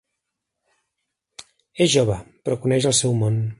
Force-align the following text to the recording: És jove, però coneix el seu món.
És 1.87 1.91
jove, 1.97 2.17
però 2.45 2.61
coneix 2.67 2.91
el 2.93 2.99
seu 3.03 3.17
món. 3.23 3.43